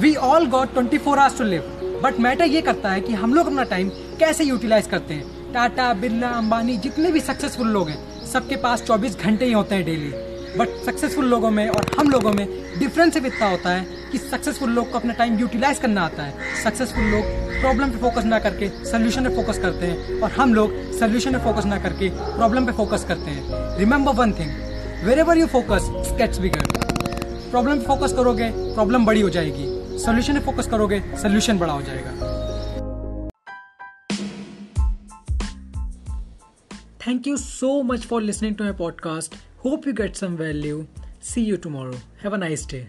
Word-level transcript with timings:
We 0.00 0.14
all 0.16 0.46
got 0.46 0.72
twenty 0.72 0.98
four 0.98 1.18
hours 1.18 1.36
to 1.38 1.44
live 1.44 1.62
but 2.02 2.18
matter 2.20 2.44
ये 2.44 2.60
करता 2.60 2.90
है 2.90 3.00
कि 3.00 3.14
हम 3.14 3.34
लोग 3.34 3.46
अपना 3.46 3.62
टाइम 3.62 3.88
कैसे 4.18 4.44
यूटिलाइज 4.44 4.86
करते 4.86 5.14
हैं? 5.14 5.52
टाटा, 5.52 5.92
बिरला, 5.94 6.28
अंबानी 6.28 6.76
जितने 6.76 7.10
भी 7.12 7.20
सक्सेसफुल 7.20 7.68
लोग 7.68 7.88
हैं, 7.88 8.24
सबके 8.26 8.56
पास 8.56 8.82
24 8.82 9.18
घंटे 9.18 9.44
ही 9.44 9.52
होते 9.52 9.74
हैं 9.74 9.84
डेली 9.84 10.10
बट 10.58 10.68
सक्सेसफुल 10.86 11.24
लोगों 11.24 11.50
में 11.50 11.68
और 11.68 11.86
हम 11.98 12.10
लोगों 12.10 12.32
में 12.32 12.46
डिफरेंस 12.78 13.12
सिर्फ़ 13.12 13.26
इतना 13.26 13.48
होता 13.48 13.70
है 13.70 13.84
कि 14.12 14.18
सक्सेसफुल 14.18 14.70
लोग 14.70 14.90
को 14.92 14.98
अपना 14.98 15.12
टाइम 15.12 15.38
यूटिलाइज 15.38 15.78
करना 15.78 16.02
आता 16.02 16.22
है. 16.22 16.62
सक्सेसफुल 16.62 17.04
लोग 17.04 17.24
प्रॉब्लम 17.60 17.90
पे 17.90 17.98
फोकस 17.98 18.24
ना 18.24 18.38
करके 18.38 18.68
सोल्यूशन 18.90 19.28
पे 19.28 19.34
फोकस 19.36 19.58
करते 19.58 19.86
हैं 19.86 20.20
और 20.20 20.30
हम 20.30 20.54
लोग 20.54 20.72
सोल्यूशन 21.00 21.32
पे 21.32 21.44
फोकस 21.44 21.64
ना 21.64 21.78
करके 21.78 22.08
प्रॉब्लम 22.36 22.66
पे 22.66 22.72
फोकस 22.72 23.04
करते 23.08 23.30
हैं. 23.30 23.78
Remember 23.78 24.12
one 24.12 24.32
thing 24.32 25.04
wherever 25.18 25.38
you 25.38 25.46
focus 25.46 25.90
gets 26.18 26.38
bigger 26.38 26.64
problem 27.50 27.78
पे 27.78 27.86
फोकस 27.86 28.12
करोगे 28.12 28.50
प्रॉब्लम 28.74 29.06
बड़ी 29.06 29.20
हो 29.20 29.30
जाएगी. 29.30 29.79
सोल्यूशन 30.00 30.34
पे 30.34 30.40
फोकस 30.40 30.66
करोगे 30.66 31.00
सोल्यूशन 31.16 31.58
बड़ा 31.58 31.72
हो 31.72 31.82
जाएगा। 31.82 32.10
Thank 37.06 37.26
you 37.26 37.36
so 37.36 37.82
much 37.82 38.06
for 38.06 38.22
listening 38.22 38.56
to 38.56 38.64
my 38.64 38.72
podcast 38.72 39.34
hope 39.64 39.86
you 39.86 39.92
get 39.92 40.14
some 40.14 40.36
value 40.36 40.86
see 41.22 41.44
you 41.44 41.56
tomorrow 41.56 41.94
have 42.22 42.34
a 42.34 42.36
nice 42.36 42.66
day 42.70 42.80